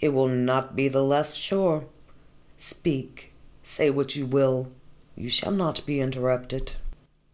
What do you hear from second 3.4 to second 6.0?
say what you will. You shall not be